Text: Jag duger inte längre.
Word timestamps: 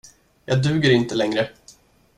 Jag 0.45 0.61
duger 0.63 0.89
inte 0.91 1.15
längre. 1.15 1.49